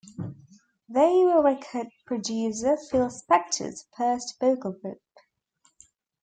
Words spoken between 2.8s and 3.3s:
Phil